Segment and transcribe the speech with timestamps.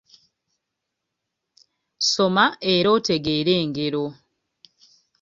[2.09, 4.05] Soma era oteegere engero.